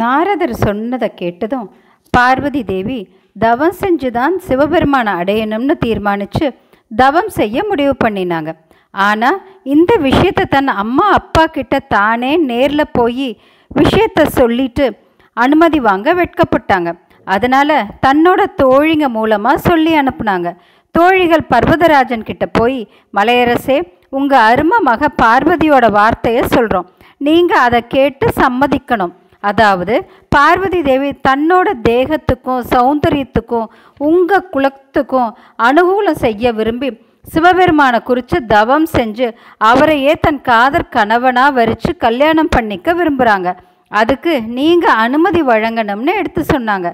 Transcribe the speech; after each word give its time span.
நாரதர் 0.00 0.54
சொன்னதை 0.64 1.08
கேட்டதும் 1.20 1.66
பார்வதி 2.14 2.62
தேவி 2.72 2.98
தவம் 3.36 3.76
செஞ்சுதான் 3.80 4.34
சிவபெருமானை 4.46 5.12
அடையணும்னு 5.20 5.74
தீர்மானித்து 5.84 6.46
தவம் 6.90 7.30
செய்ய 7.38 7.56
முடிவு 7.70 7.94
பண்ணினாங்க. 8.04 8.50
ஆனால் 8.94 9.38
இந்த 9.74 9.92
விஷயத்தை 10.08 10.44
தன் 10.54 10.72
அம்மா 10.82 11.06
அப்பா 11.20 11.44
கிட்ட 11.56 11.78
தானே 11.94 12.32
நேரில் 12.50 12.92
போய் 12.98 13.28
விஷயத்த 13.70 14.26
சொல்லிட்டு 14.38 14.86
அனுமதி 15.36 15.78
வாங்க 15.88 16.08
வெட்கப்பட்டாங்க. 16.20 16.90
அதனால் 17.26 17.76
தன்னோட 18.06 18.40
தோழிங்க 18.62 19.06
மூலமாக 19.16 19.64
சொல்லி 19.68 19.92
அனுப்புனாங்க. 20.00 20.48
தோழிகள் 20.94 21.50
பர்வதராஜன் 21.52 22.28
கிட்ட 22.28 22.44
போய் 22.58 22.78
மலையரசே 23.18 23.78
உங்கள் 24.18 24.44
அரும 24.50 24.72
மக 24.88 25.08
பார்வதியோட 25.22 25.86
வார்த்தையை 25.98 26.42
சொல்கிறோம் 26.54 26.88
நீங்கள் 27.26 27.64
அதை 27.66 27.80
கேட்டு 27.94 28.26
சம்மதிக்கணும். 28.42 29.14
அதாவது 29.50 29.94
பார்வதி 30.34 30.80
தேவி 30.88 31.10
தன்னோட 31.28 31.68
தேகத்துக்கும் 31.88 32.62
சௌந்தரியத்துக்கும் 32.74 33.66
உங்கள் 34.08 34.48
குலத்துக்கும் 34.54 35.30
அனுகூலம் 35.68 36.22
செய்ய 36.24 36.52
விரும்பி 36.58 36.90
சிவபெருமானை 37.32 37.98
குறித்து 38.08 38.38
தவம் 38.54 38.88
செஞ்சு 38.96 39.26
அவரையே 39.70 40.12
தன் 40.24 40.40
காதர் 40.48 40.92
கணவனாக 40.96 41.56
வரிச்சு 41.58 41.90
கல்யாணம் 42.04 42.52
பண்ணிக்க 42.56 42.94
விரும்புகிறாங்க 43.00 43.50
அதுக்கு 44.00 44.32
நீங்கள் 44.58 45.00
அனுமதி 45.04 45.40
வழங்கணும்னு 45.50 46.12
எடுத்து 46.20 46.42
சொன்னாங்க. 46.54 46.88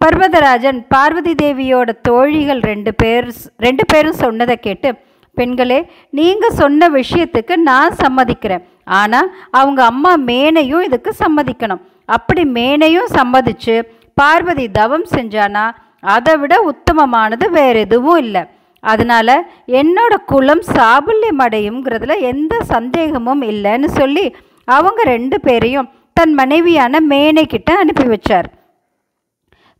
பர்வதராஜன் 0.00 0.78
பார்வதி 0.92 1.32
தேவியோட 1.42 1.90
தோழிகள் 2.08 2.60
ரெண்டு 2.70 2.92
பேர் 3.00 3.26
ரெண்டு 3.66 3.84
பேரும் 3.92 4.20
சொன்னதை 4.24 4.56
கேட்டு 4.66 4.90
பெண்களே 5.36 5.78
நீங்கள் 6.18 6.58
சொன்ன 6.60 6.88
விஷயத்துக்கு 6.98 7.54
நான் 7.70 7.98
சம்மதிக்கிறேன். 8.02 8.64
ஆனால் 9.00 9.28
அவங்க 9.60 9.80
அம்மா 9.92 10.12
மேனையும் 10.30 10.86
இதுக்கு 10.88 11.10
சம்மதிக்கணும். 11.24 11.82
அப்படி 12.08 12.42
மேனையும் 12.58 13.12
சம்மதிச்சு 13.16 13.76
பார்வதி 14.14 14.66
தவம் 14.70 15.06
செஞ்சானா 15.14 15.64
அதை 16.00 16.34
விட 16.36 16.54
உத்தமமானது 16.70 17.46
வேற 17.50 17.74
எதுவும் 17.78 18.16
இல்லை. 18.16 18.42
அதனால் 18.84 19.34
என்னோட 19.80 20.14
குலம் 20.24 20.64
சாபல்யம் 20.76 21.42
அடையுங்கிறதுல 21.44 22.14
எந்த 22.30 22.54
சந்தேகமும் 22.64 23.42
இல்லைன்னு 23.42 23.88
சொல்லி 23.98 24.24
அவங்க 24.68 25.02
ரெண்டு 25.04 25.36
பேரையும் 25.40 25.90
தன் 26.12 26.34
மனைவியான 26.34 27.00
மேனை 27.00 27.44
கிட்ட 27.46 27.70
அனுப்பி 27.78 28.06
வச்சார். 28.08 28.48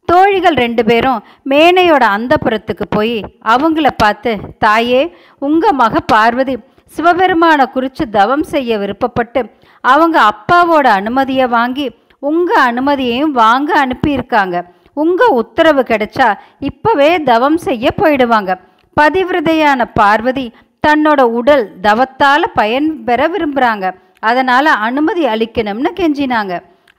தோழிகள் 0.08 0.54
ரெண்டு 0.54 0.82
பேரும் 0.84 1.20
மேனையோட 1.50 2.04
அந்தப்புறத்துக்கு 2.16 2.86
போய் 2.90 3.18
அவங்கள 3.42 3.88
பார்த்து 3.96 4.30
தாயே 4.58 5.02
உங்கள் 5.38 5.72
மக 5.72 6.00
பார்வதி 6.12 6.54
சிவபெருமானை 6.92 7.66
குறித்து 7.66 8.04
தவம் 8.10 8.42
செய்ய 8.42 8.78
விருப்பப்பட்டு 8.78 9.40
அவங்க 9.84 10.16
அப்பாவோட 10.32 10.86
அனுமதியை 11.00 11.46
வாங்கி 11.46 11.86
உங்கள் 12.28 12.64
அனுமதியையும் 12.70 13.34
வாங்க 13.42 13.70
அனுப்பியிருக்காங்க. 13.84 14.56
உங்கள் 15.02 15.36
உத்தரவு 15.40 15.82
கிடைச்சா 15.90 16.28
இப்போவே 16.68 17.10
தவம் 17.30 17.58
செய்ய 17.66 17.94
போயிடுவாங்க. 18.00 18.52
பதிவிரதையான 18.96 19.80
பார்வதி 20.00 20.46
தன்னோட 20.86 21.20
உடல் 21.38 21.64
தவத்தால் 21.86 22.46
பயன் 22.58 22.88
பெற 23.08 23.20
விரும்புகிறாங்க 23.34 23.86
அதனால் 24.30 24.70
அனுமதி 24.86 25.22
அளிக்கணும்னு 25.34 25.90
கெஞ்சினாங்க. 26.00 26.54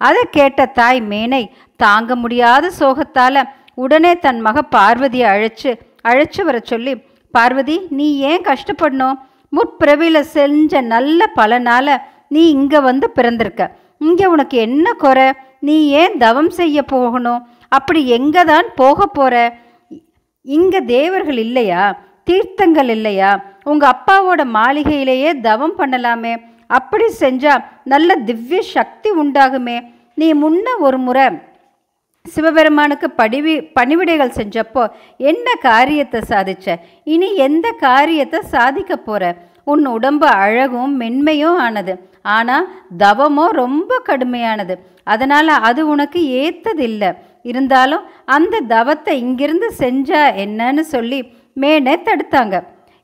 அதை 0.07 0.23
கேட்ட 0.38 0.61
தாய் 0.79 1.01
மேனை 1.11 1.44
தாங்க 1.83 2.16
முடியாத 2.23 2.71
சோகத்தால் 2.79 3.41
உடனே 3.83 4.13
தன் 4.25 4.41
மக 4.47 4.63
பார்வதியை 4.75 5.27
அழைச்சு 5.35 5.71
அழைச்சு 6.09 6.41
வர 6.47 6.57
சொல்லி 6.71 6.94
பார்வதி 7.33 7.77
நீ 7.97 8.07
ஏன் 8.31 8.44
கஷ்டப்படணும்? 8.49 9.19
முற்பிறவியில் 9.57 10.29
செஞ்ச 10.35 10.81
நல்ல 10.94 11.29
பலனால 11.38 11.95
நீ 12.35 12.44
இங்கே 12.57 12.79
வந்து 12.89 13.07
பிறந்திருக்க. 13.17 13.63
இங்கே 14.05 14.25
உனக்கு 14.33 14.57
என்ன 14.67 14.88
குறை? 15.03 15.28
நீ 15.67 15.75
ஏன் 16.01 16.16
தவம் 16.23 16.51
செய்ய 16.59 16.78
போகணும்? 16.94 17.44
அப்படி 17.78 18.01
எங்கே 18.17 18.44
தான் 18.51 18.67
போக 18.81 19.05
போற? 19.17 19.35
இங்கே 20.45 20.79
தேவர்கள் 20.95 21.39
இல்லையா? 21.45 21.83
தீர்த்தங்கள் 22.29 22.91
இல்லையா? 22.95 23.31
உங்கள் 23.72 23.91
அப்பாவோட 23.94 24.41
மாளிகையிலேயே 24.57 25.31
தவம் 25.47 25.78
பண்ணலாமே. 25.79 26.33
அப்படி 26.78 27.07
செஞ்சா 27.23 27.53
நல்ல 27.94 28.16
திவ்ய 28.29 28.59
சக்தி 28.75 29.09
உண்டாகுமே. 29.22 29.78
நீ 30.19 30.28
முன்ன 30.44 30.67
ஒரு 30.85 30.99
முறை 31.07 31.25
சிவபெருமானுக்கு 32.25 33.07
படிவி 33.22 33.53
பணிவிடைகள் 33.78 34.38
செஞ்சப்போ 34.38 34.83
என்ன 35.31 35.47
காரியத்தை 35.66 36.19
சாதிச்ச? 36.29 36.67
இனி 37.13 37.29
எந்த 37.47 37.67
காரியத்தை 37.85 38.39
சாதிக்க 38.53 38.95
போகிற 39.07 39.23
உன் 39.68 39.85
உடம்பு 39.96 40.28
அழகும் 40.44 40.94
மென்மையும் 41.01 41.57
ஆனது. 41.66 41.94
ஆனால் 42.35 42.68
தவமோ 43.03 43.46
ரொம்ப 43.62 44.00
கடுமையானது. 44.09 44.75
அதனால் 45.13 45.53
அது 45.69 45.81
உனக்கு 45.94 46.19
ஏத்ததில்லை. 46.44 47.12
இருந்தாலும் 47.51 48.03
அந்த 48.35 48.62
தவத்தை 48.73 49.13
இங்கிருந்து 49.23 49.69
செஞ்சா 49.79 50.22
என்னன்னு 50.44 50.84
சொல்லி 50.94 51.19
மேனை 51.62 51.96
தடுத்தாங்க. 52.07 52.56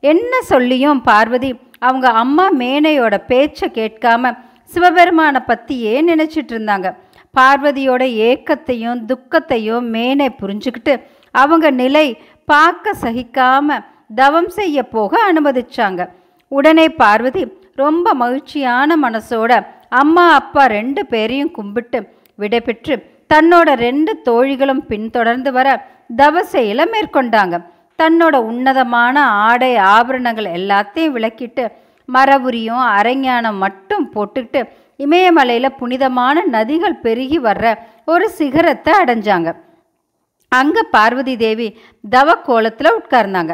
என்ன 0.04 0.34
சொல்லியும் 0.52 1.02
பார்வதி 1.10 1.52
அவங்க 1.88 2.08
அம்மா 2.22 2.46
மேனையோட 2.62 3.16
பேச்சை 3.32 3.68
கேட்காம 3.80 4.32
சிவபெருமானை 4.72 5.42
பற்றியே 5.42 5.94
நினச்சிட்டு 6.10 6.54
இருந்தாங்க. 6.56 6.88
பார்வதியோட 7.36 8.04
ஏக்கத்தையும் 8.30 9.00
துக்கத்தையும் 9.10 9.86
மேனை 9.96 10.28
புரிஞ்சுக்கிட்டு 10.42 10.94
அவங்க 11.36 11.68
நிலை 11.82 12.08
பார்க்க 12.52 12.94
சகிக்காம 13.02 13.78
தவம் 14.16 14.50
செய்ய 14.58 14.84
போக 14.94 15.12
அனுமதிச்சாங்க. 15.30 16.02
உடனே 16.52 16.86
பார்வதி 17.02 17.44
ரொம்ப 17.82 18.14
மகிழ்ச்சியான 18.22 18.98
மனசோட 19.06 19.52
அம்மா 20.02 20.26
அப்பா 20.40 20.64
ரெண்டு 20.78 21.02
பேரையும் 21.12 21.54
கும்பிட்டு 21.58 22.00
விடைபெற்று 22.40 22.96
தன்னோட 23.34 23.70
ரெண்டு 23.86 24.12
தோழிகளும் 24.28 24.84
பின்தொடர்ந்து 24.92 25.52
வர 25.58 25.68
தவசையில 26.22 26.86
மேற்கொண்டாங்க. 26.94 27.56
தன்னோட 28.00 28.36
உன்னதமான 28.50 29.16
ஆடை 29.48 29.72
ஆபரணங்கள் 29.96 30.48
எல்லாத்தையும் 30.58 31.16
விளக்கிட்டு 31.16 31.64
மரபுரியும் 32.10 32.84
அரைஞானம் 32.98 33.60
மட்டும் 33.66 34.06
போட்டுக்கிட்டு 34.14 34.62
இமயமலையில் 35.06 35.78
புனிதமான 35.82 36.44
நதிகள் 36.56 37.02
பெருகி 37.04 37.40
வர்ற 37.40 37.66
ஒரு 38.14 38.26
சிகரத்தை 38.40 38.94
அடைஞ்சாங்க. 39.02 39.50
அங்கே 40.52 40.82
பார்வதி 40.96 41.36
தேவி 41.44 41.68
தவ 42.16 42.36
கோலத்தில் 42.48 42.98
உட்கார்ந்தாங்க. 43.00 43.54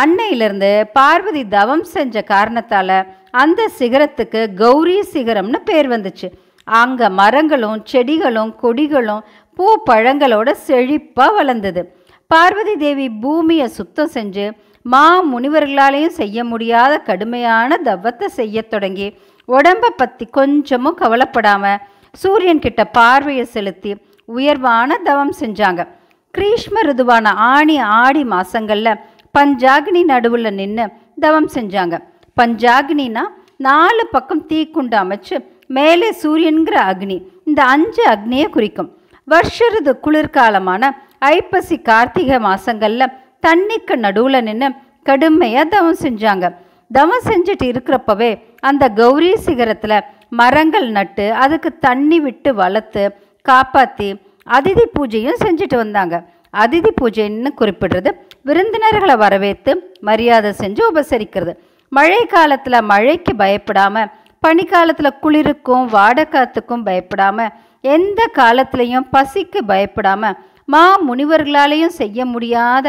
அன்னையிலிருந்து 0.00 0.70
பார்வதி 0.96 1.42
தவம் 1.54 1.84
செஞ்ச 1.94 2.22
காரணத்தால் 2.32 2.98
அந்த 3.42 3.60
சிகரத்துக்கு 3.78 4.40
கௌரி 4.60 4.96
சிகரம்னு 5.12 5.58
பேர் 5.68 5.88
வந்துச்சு. 5.94 6.28
அங்கே 6.68 7.06
மரங்களும் 7.20 7.78
செடிகளும் 7.90 8.52
கொடிகளும் 8.62 9.24
பூ 9.56 9.66
பழங்களோட 9.88 10.48
செழிப்பாக 10.66 11.36
வளர்ந்தது. 11.38 11.82
பார்வதி 12.30 12.74
தேவி 12.82 13.06
பூமியை 13.22 13.66
சுத்தம் 13.78 14.12
செஞ்சு 14.16 14.46
மா 14.86 15.04
முனிவர்களாலேயும் 15.32 16.18
செய்ய 16.20 16.44
முடியாத 16.52 16.92
கடுமையான 17.08 17.76
தவத்தை 17.88 18.28
செய்ய 18.38 18.62
தொடங்கி 18.72 19.08
உடம்பை 19.48 19.90
பற்றி 20.00 20.24
கொஞ்சமும் 20.38 21.00
கவலைப்படாமல் 21.02 21.82
சூரியன்கிட்ட 22.22 22.82
பார்வையை 22.98 23.44
செலுத்தி 23.56 23.92
உயர்வான 24.28 24.96
தவம் 25.08 25.34
செஞ்சாங்க. 25.40 25.82
கிரீஷ்ம 26.34 26.82
ருதுவான 26.88 27.26
ஆணி 27.52 27.76
ஆடி 28.02 28.22
மாதங்களில் 28.32 29.00
பஞ்சாகினி 29.36 30.00
நடுவில் 30.10 30.50
நின்று 30.58 30.84
தவம் 31.24 31.50
செஞ்சாங்க. 31.54 31.94
பஞ்சாகினா 32.36 33.22
நாலு 33.66 34.02
பக்கம் 34.14 34.42
தீக்குண்டு 34.50 34.96
அமைச்சு 35.02 35.36
மேலே 35.76 36.08
சூரியன்கிற 36.22 36.76
அக்னி 36.90 37.16
இந்த 37.48 37.60
அஞ்சு 37.74 38.02
அக்னியை 38.14 38.46
குறிக்கும். 38.56 38.90
வருஷருது 39.28 39.92
குளிர்காலமான 40.04 40.90
ஐப்பசி 41.36 41.76
கார்த்திகை 41.88 42.38
மாதங்களில் 42.46 43.14
தண்ணிக்கு 43.46 43.96
நடுவில் 44.04 44.46
நின்று 44.48 44.68
கடுமையாக 45.08 45.70
தவம் 45.74 46.00
செஞ்சாங்க. 46.04 46.44
தவம் 46.90 47.26
செஞ்சுட்டு 47.28 47.66
இருக்கிறப்பவே 47.72 48.30
அந்த 48.70 48.84
கௌரி 49.00 49.30
சிகரத்தில் 49.46 49.98
மரங்கள் 50.40 50.88
நட்டு 50.98 51.26
அதுக்கு 51.44 51.70
தண்ணி 51.86 52.18
விட்டு 52.26 52.50
வளர்த்து 52.60 53.04
காப்பாற்றி 53.46 54.10
அதிதி 54.56 54.84
பூஜையும் 54.96 55.42
செஞ்சுட்டு 55.44 55.76
வந்தாங்க. 55.82 56.14
அதிதி 56.62 56.90
பூஜைன்னு 57.00 57.50
குறிப்பிடுறது 57.60 58.10
விருந்தினர்களை 58.44 59.16
வரவேற்று 59.24 59.72
மரியாதை 60.08 60.50
செஞ்சு 60.62 60.82
உபசரிக்கிறது. 60.90 61.52
மழை 61.92 62.22
காலத்தில் 62.34 62.86
மழைக்கு 62.92 63.32
பயப்படாமல் 63.42 64.10
பனிக்காலத்தில் 64.42 65.18
குளிருக்கும் 65.24 65.84
வாடக்காத்துக்கும் 65.96 66.86
பயப்படாமல் 66.88 67.54
எந்த 67.94 68.20
காலத்துலேயும் 68.38 69.06
பசிக்கு 69.14 69.60
பயப்படாமல் 69.70 70.38
மா 70.72 70.82
முனிவர்களாலேயும் 71.08 71.98
செய்ய 72.00 72.24
முடியாத 72.32 72.86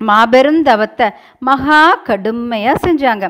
மாபெரும் 0.00 0.62
தவத்தை 0.68 1.06
மகா 1.48 1.82
கடுமையாக 2.08 2.82
செஞ்சாங்க. 2.86 3.24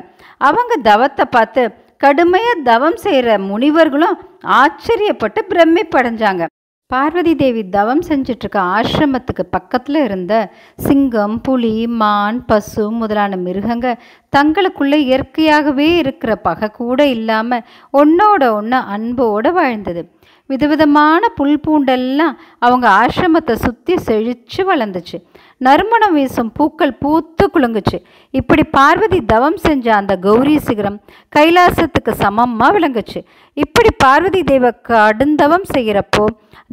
அவங்க 0.47 0.73
தவத்தை 0.89 1.25
பார்த்து 1.35 1.63
கடுமையாக 2.03 2.63
தவம் 2.69 2.97
செய்கிற 3.03 3.35
முனிவர்களும் 3.49 4.17
ஆச்சரியப்பட்டு 4.59 5.41
பிரமிப்படைஞ்சாங்க. 5.51 6.45
பார்வதி 6.91 7.31
தேவி 7.35 7.61
தவம் 7.69 8.01
செஞ்சிட்ருக்க 8.01 8.57
ஆசிரமத்துக்கு 8.73 9.43
பக்கத்தில் 9.49 9.97
இருந்த 10.01 10.33
சிங்கம் 10.79 11.37
புலி 11.41 11.71
மான் 11.95 12.37
பசு 12.45 12.83
முதலான 12.91 13.37
மிருகங்க 13.37 13.87
தங்களுக்குள்ளே 14.35 14.99
இயற்கையாகவே 15.07 15.87
இருக்கிற 16.01 16.31
பகை 16.47 16.67
கூட 16.71 16.99
இல்லாமல் 17.15 17.65
ஒன்றோட 17.93 18.43
ஒன்று 18.59 18.79
அன்போடு 18.95 19.51
வாழ்ந்தது. 19.57 20.03
விதவிதமான 20.49 21.21
புல் 21.37 21.59
பூண்டெல்லாம் 21.65 22.35
அவங்க 22.65 22.85
ஆசிரமத்தை 23.01 23.53
சுற்றி 23.63 23.93
செழித்து 24.07 24.63
வளர்ந்துச்சு. 24.69 25.17
நறுமணம் 25.61 26.15
வீசும் 26.17 26.51
பூக்கள் 26.57 26.93
பூத்து 27.03 27.45
குலுங்குச்சு. 27.53 27.97
இப்படி 28.33 28.63
பார்வதி 28.77 29.19
தவம் 29.25 29.57
செஞ்ச 29.57 29.85
அந்த 29.95 30.13
கௌரி 30.25 30.55
சிகரம் 30.67 30.99
கைலாசத்துக்கு 31.35 32.13
சமமாக 32.23 32.73
விளங்குச்சு. 32.77 33.19
இப்படி 33.57 33.91
பார்வதி 34.03 34.41
தேவ 34.51 34.71
கடுந்தவம் 34.89 35.67
செய்கிறப்போ 35.75 36.25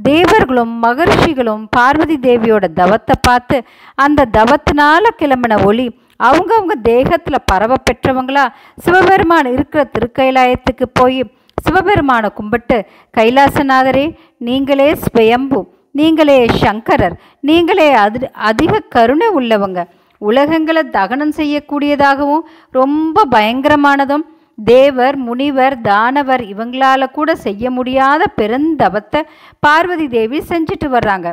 தேவர்களும் 0.02 0.74
மகர்ஷிகளும் 0.84 1.64
பார்வதி 1.76 2.16
தேவியோட 2.26 2.66
தவத்தை 2.74 3.16
பார்த்து 3.28 3.56
அந்த 3.98 4.28
தவத்தினால 4.38 5.04
கிளம்பின 5.20 5.58
ஒளி 5.64 5.86
அவங்கவுங்க 6.28 6.74
தேகத்தில் 6.90 7.46
பரவ 7.50 7.72
பெற்றவங்களா 7.88 8.44
சிவபெருமான் 8.84 9.48
இருக்கிற 9.54 9.82
திருக்கைலாயத்துக்கு 9.94 10.86
போய் 11.00 11.20
சிவபெருமானை 11.58 12.28
கும்பிட்டு 12.34 12.76
கைலாசநாதரே 13.18 14.06
நீங்களே 14.48 14.88
ஸ்வயம்பு 15.04 15.60
நீங்களே 16.00 16.36
சங்கரர் 16.60 17.16
நீங்களே 17.48 17.88
அது 18.02 18.18
அதிக 18.50 18.80
கருணை 18.94 19.26
உள்ளவங்க. 19.38 19.80
உலகங்களை 20.22 20.82
தகனம் 20.90 21.34
செய்யக்கூடியதாகவும் 21.36 22.44
ரொம்ப 22.78 23.24
பயங்கரமானதும் 23.34 24.24
தேவர் 24.58 25.16
முனிவர் 25.26 25.76
தானவர் 25.80 26.42
இவங்களால 26.52 27.10
கூட 27.10 27.30
செய்ய 27.46 27.70
முடியாத 27.70 28.22
பெருந்தவத்தை 28.40 29.20
பார்வதி 29.60 30.06
தேவி 30.08 30.40
செஞ்சுட்டு 30.50 30.88
வர்றாங்க. 30.88 31.28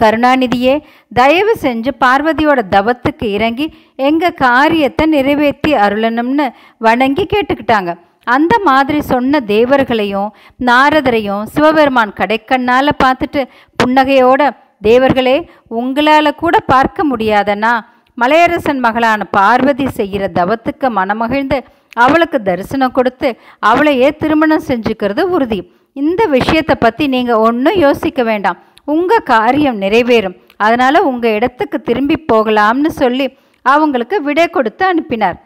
கருணாநிதியே 0.00 0.74
தயவு 1.12 1.52
செஞ்சு 1.62 1.90
பார்வதியோட 2.04 2.60
தவத்துக்கு 2.74 3.26
இறங்கி 3.36 3.66
எங்கள் 4.08 4.38
காரியத்தை 4.44 5.04
நிறைவேற்றி 5.14 5.72
அருளணும்னு 5.84 6.46
வணங்கி 6.86 7.24
கேட்டுக்கிட்டாங்க. 7.34 7.92
அந்த 8.34 8.54
மாதிரி 8.68 9.00
சொன்ன 9.10 9.40
தேவர்களையும் 9.54 10.30
நாரதரையும் 10.68 11.44
சிவபெருமான் 11.54 12.16
கடைக்கண்ணால் 12.20 13.00
பார்த்துட்டு 13.04 13.42
புன்னகையோட 13.78 14.50
தேவர்களே 14.82 15.36
உங்களால் 15.80 16.38
கூட 16.42 16.56
பார்க்க 16.72 17.04
முடியாதனா? 17.12 17.74
மலையரசன் 18.18 18.80
மகளான 18.84 19.22
பார்வதி 19.38 19.86
செய்கிற 19.98 20.22
தவத்துக்கு 20.38 20.88
மனமகிழ்ந்து 20.98 21.58
அவளுக்கு 22.04 22.38
தரிசனம் 22.48 22.96
கொடுத்து 22.98 23.28
அவளையே 23.70 24.08
திருமணம் 24.22 24.68
செஞ்சுக்கிறது 24.68 25.22
உறுதி. 25.36 25.60
இந்த 25.96 26.22
விஷயத்தை 26.36 26.74
பற்றி 26.78 27.04
நீங்கள் 27.14 27.42
ஒன்றும் 27.48 27.78
யோசிக்க 27.86 28.22
வேண்டாம். 28.30 28.58
உங்கள் 28.94 29.28
காரியம் 29.32 29.80
நிறைவேறும். 29.84 30.36
அதனால் 30.66 31.06
உங்கள் 31.10 31.36
இடத்துக்கு 31.38 31.78
திரும்பி 31.88 32.16
போகலாம்னு 32.32 32.90
சொல்லி 33.00 33.26
அவங்களுக்கு 33.66 34.16
விடை 34.28 34.46
கொடுத்து 34.56 34.84
அனுப்பினார். 34.90 35.38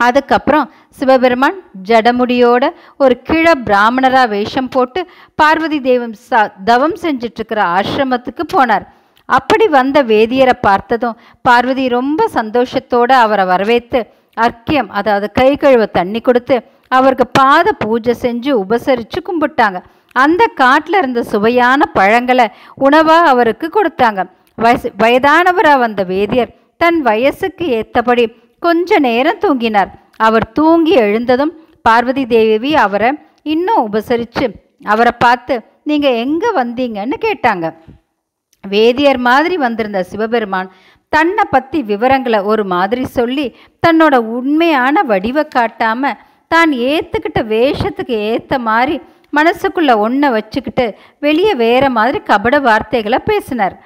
அதுக்கப்புறம் 0.00 0.66
சிவபெருமான் 0.98 1.58
ஜடமுடியோட 1.88 2.64
ஒரு 3.02 3.14
கிழ 3.28 3.46
பிராமணராக 3.66 4.30
வேஷம் 4.34 4.70
போட்டு 4.74 5.00
பார்வதி 5.40 5.78
தேவம் 5.88 6.14
ச 6.28 6.40
தவம் 6.68 6.96
செஞ்சிட்ருக்கிற 7.02 7.60
ஆசிரமத்துக்கு 7.76 8.44
போனார். 8.54 8.86
அப்படி 9.28 9.66
வந்த 9.76 9.98
வேதியரை 10.12 10.54
பார்த்ததும் 10.68 11.18
பார்வதி 11.48 11.84
ரொம்ப 11.98 12.28
சந்தோஷத்தோடு 12.38 13.14
அவரை 13.24 13.44
வரவேற்று 13.52 14.00
அர்க்கியம் 14.36 14.90
அதாவது 14.98 15.26
கை 15.38 15.50
கழுவ 15.62 15.84
தண்ணி 15.98 16.20
கொடுத்து 16.20 16.56
அவருக்கு 16.98 17.26
பாத 17.40 17.72
பூஜை 17.84 18.14
செஞ்சு 18.22 18.50
உபசரித்து 18.62 19.18
கும்பிட்டாங்க. 19.28 19.78
அந்த 20.16 20.42
காட்டில் 20.60 20.98
இருந்த 21.00 21.20
சுவையான 21.32 21.86
பழங்களை 21.98 22.46
உணவாக 22.86 23.28
அவருக்கு 23.32 23.66
கொடுத்தாங்க. 23.68 24.20
வயசு 24.58 24.88
வயதானவராக 25.02 25.78
வந்த 25.84 26.02
வேதியர் 26.12 26.54
தன் 26.80 26.98
வயசுக்கு 27.08 27.64
ஏற்றபடி 27.78 28.24
கொஞ்ச 28.62 28.98
நேரம் 29.08 29.42
தூங்கினார். 29.44 29.90
அவர் 30.26 30.46
தூங்கி 30.58 30.94
எழுந்ததும் 31.04 31.52
பார்வதி 31.86 32.24
தேவி 32.34 32.72
அவரை 32.84 33.10
இன்னும் 33.52 33.84
உபசரித்து 33.86 34.46
அவரை 34.92 35.12
பார்த்து 35.24 35.54
நீங்கள் 35.90 36.18
எங்கே 36.24 36.50
வந்தீங்கன்னு 36.60 37.16
கேட்டாங்க. 37.26 37.66
வேதியர் 38.64 39.20
மாதிரி 39.28 39.56
வந்திருந்த 39.66 40.00
சிவபெருமான் 40.10 40.68
தன்னை 41.12 41.44
பற்றி 41.44 41.78
விவரங்களை 41.90 42.40
ஒரு 42.52 42.64
மாதிரி 42.72 43.04
சொல்லி 43.18 43.46
தன்னோட 43.86 44.16
உண்மையான 44.38 45.02
வடிவை 45.10 45.44
காட்டாமல் 45.54 46.18
தான் 46.50 46.70
ஏற்றுக்கிட்ட 46.90 47.40
வேஷத்துக்கு 47.54 48.14
ஏற்ற 48.30 48.54
மாதிரி 48.68 48.96
மனசுக்குள்ள 49.36 49.92
ஒன்றை 50.06 50.30
வச்சுக்கிட்டு 50.36 50.86
வெளியே 51.26 51.54
வேற 51.64 51.84
மாதிரி 51.98 52.20
கபட 52.30 52.58
வார்த்தைகளை 52.68 53.20
பேசினார். 53.30 53.76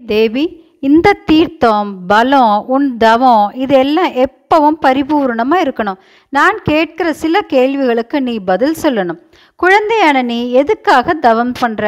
தேவி 0.00 0.46
இந்த 0.86 1.12
தீர்த்தம் 1.28 1.90
பலம் 2.10 2.64
உன் 2.74 2.88
தவம் 2.96 3.44
இதெல்லாம் 3.64 4.12
எப்பவும் 4.24 4.76
பரிபூர்ணமாக 4.84 5.64
இருக்கணும். 5.64 6.00
நான் 6.32 6.56
கேட்கிற 6.62 7.12
சில 7.22 7.40
கேள்விகளுக்கு 7.54 8.18
நீ 8.26 8.34
பதில் 8.50 8.76
சொல்லணும். 8.82 9.20
குழந்தையான 9.62 10.22
நீ 10.22 10.38
எதுக்காக 10.60 11.14
தவம் 11.26 11.52
பண்ணுற 11.60 11.84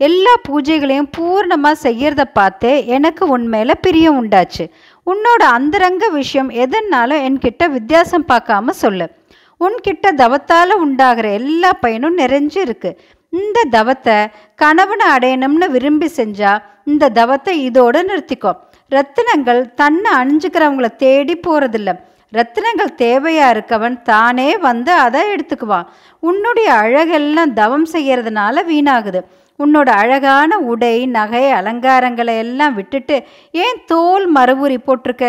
எல்லா 0.00 0.34
பூஜைகளையும் 0.48 1.10
பூர்ணமாக 1.18 1.82
செய்யறத 1.82 2.24
பார்த்தே 2.38 2.72
எனக்கு 2.96 3.24
உன் 3.28 3.46
மேலே 3.54 3.76
பிரியம் 3.86 4.18
உண்டாச்சு. 4.20 4.66
உன்னோட 5.06 5.42
அந்தரங்க 5.58 6.08
விஷயம் 6.20 6.50
எதுனாலும் 6.64 7.24
என்கிட்ட 7.28 7.64
வித்தியாசம் 7.76 8.28
பார்க்காம 8.32 8.76
சொல்லு. 8.84 9.08
உன்கிட்ட 9.60 10.06
தவத்தால் 10.22 10.74
உண்டாகிற 10.84 11.26
எல்லா 11.30 11.70
பயனும் 11.72 12.18
நிறைஞ்சு 12.18 12.58
இருக்கு 12.58 12.90
இந்த 13.32 13.58
தவத்தை 13.70 14.16
கணவனை 14.54 15.06
அடையணும்னு 15.08 15.66
விரும்பி 15.70 16.08
செஞ்சா 16.16 16.52
இந்த 16.84 17.08
தவத்தை 17.08 17.54
இதோடு 17.68 18.00
நிறுத்திக்கோ. 18.08 18.52
ரத்தினங்கள் 18.90 19.62
தன்னை 19.74 20.10
அணிஞ்சுக்கிறவங்கள 20.20 20.88
தேடி 20.96 21.34
போகிறதில்ல 21.46 21.92
ரத்தினங்கள் 22.32 22.92
தேவையா 22.98 23.46
இருக்கவன் 23.54 23.96
தானே 24.02 24.58
வந்து 24.58 24.92
அதை 24.92 25.20
எடுத்துக்குவான். 25.34 25.88
உன்னுடைய 26.22 26.68
அழகெல்லாம் 26.82 27.52
தவம் 27.52 27.86
செய்யறதுனால 27.92 28.64
வீணாகுது. 28.70 29.20
உன்னோட 29.58 29.88
அழகான 30.02 30.58
உடை 30.70 30.96
நகை 31.06 31.44
அலங்காரங்களை 31.50 32.34
எல்லாம் 32.44 32.74
விட்டுட்டு 32.74 33.16
ஏன் 33.64 33.78
தோல் 33.86 34.26
மறுபுரி 34.34 34.78
போட்டிருக்க? 34.78 35.26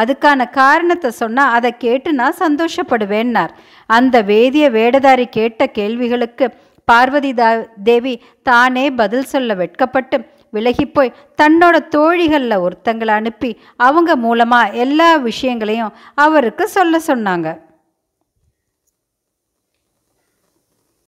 அதுக்கான 0.00 0.50
காரணத்தை 0.50 1.10
சொன்னால் 1.10 1.54
அதை 1.56 1.70
கேட்டு 1.76 2.12
நான் 2.12 2.40
சந்தோஷப்படுவேன்னார். 2.40 3.52
அந்த 3.86 4.22
வேதிய 4.22 4.70
வேடதாரி 4.70 5.26
கேட்ட 5.38 5.66
கேள்விகளுக்கு 5.66 6.48
பார்வதி 6.84 7.34
தேவி 7.82 8.14
தானே 8.42 8.86
பதில் 8.90 9.30
சொல்ல 9.32 9.54
வெட்கப்பட்டு 9.54 10.16
விலகிப்போய் 10.56 11.14
தன்னோட 11.42 11.76
தோழிகளில் 11.96 12.62
ஒருத்தங்களை 12.64 13.12
அனுப்பி 13.20 13.50
அவங்க 13.76 14.10
மூலமாக 14.16 14.74
எல்லா 14.84 15.16
விஷயங்களையும் 15.16 15.94
அவருக்கு 16.14 16.64
சொல்ல 16.68 17.00
சொன்னாங்க. 17.06 17.48